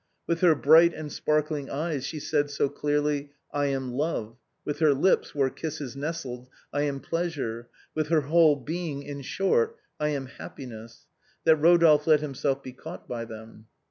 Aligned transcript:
With 0.25 0.41
her 0.41 0.55
bright 0.55 0.95
and 0.95 1.11
sparkling 1.11 1.69
eyes 1.69 2.07
she 2.07 2.19
said 2.19 2.49
so 2.49 2.69
clearly," 2.69 3.33
Î 3.53 3.67
am 3.71 3.93
love;" 3.93 4.35
with 4.65 4.79
her 4.79 4.95
lips, 4.95 5.35
where 5.35 5.51
kisses 5.51 5.95
nestled," 5.95 6.47
I 6.73 6.81
am 6.89 6.99
pleas 7.01 7.37
ure;" 7.37 7.69
with 7.93 8.07
her 8.07 8.21
whole 8.21 8.55
being, 8.55 9.03
in 9.03 9.21
short, 9.21 9.77
"I 9.99 10.07
am 10.07 10.25
happiness," 10.25 11.05
that 11.43 11.57
Eodolphe 11.61 12.07
let 12.07 12.19
himself 12.21 12.63
be 12.63 12.73
caught 12.73 13.07
by 13.07 13.25
them. 13.25 13.67